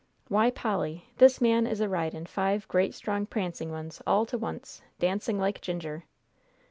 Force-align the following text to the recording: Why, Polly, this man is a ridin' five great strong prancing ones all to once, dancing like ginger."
Why, 0.29 0.49
Polly, 0.49 1.05
this 1.19 1.39
man 1.39 1.67
is 1.67 1.79
a 1.79 1.87
ridin' 1.87 2.25
five 2.25 2.67
great 2.67 2.95
strong 2.95 3.27
prancing 3.27 3.69
ones 3.69 4.01
all 4.07 4.25
to 4.25 4.37
once, 4.39 4.81
dancing 4.97 5.37
like 5.37 5.61
ginger." 5.61 6.05